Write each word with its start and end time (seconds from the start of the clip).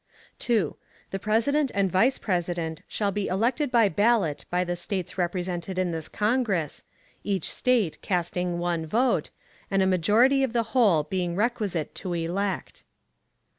2. 0.39 0.75
The 1.11 1.19
President 1.19 1.71
and 1.75 1.91
Vice 1.91 2.17
President 2.17 2.81
shall 2.87 3.11
be 3.11 3.27
elected 3.27 3.69
by 3.69 3.87
ballot 3.87 4.45
by 4.49 4.63
the 4.63 4.75
States 4.75 5.15
represented 5.15 5.77
in 5.77 5.91
this 5.91 6.09
Congress, 6.09 6.83
each 7.23 7.47
State 7.51 8.01
casting 8.01 8.57
one 8.57 8.83
vote, 8.83 9.29
and 9.69 9.83
a 9.83 9.85
majority 9.85 10.41
of 10.41 10.53
the 10.53 10.63
whole 10.73 11.03
being 11.03 11.35
requisite 11.35 11.93
to 11.93 12.13
elect. 12.15 12.83